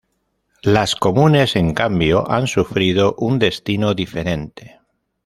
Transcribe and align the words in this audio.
Las 0.63 0.95
comunes 0.95 1.55
en 1.55 1.75
cambio 1.75 2.27
han 2.27 2.47
sufrido 2.47 3.13
un 3.19 3.37
destino 3.37 3.93
diferente. 3.93 4.79